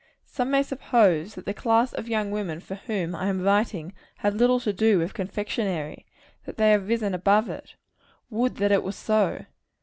[0.25, 3.93] Some may suppose that the class of young women for whom I am writing,
[4.25, 6.07] have little to do with confectionary;
[6.45, 7.75] that they have risen above it.
[8.31, 9.45] Would that it were so!